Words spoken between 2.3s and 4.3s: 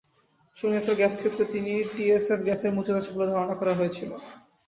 গ্যাসের মজুত আছে বলে ধারণা করা হয়েছিল।